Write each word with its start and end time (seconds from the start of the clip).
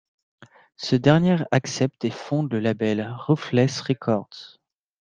Ce 0.77 0.95
dernier 0.95 1.35
accepte 1.51 2.05
et 2.05 2.09
fonde 2.09 2.51
le 2.51 2.59
label 2.59 3.07
Ruthless 3.19 3.81
Records. 3.81 4.57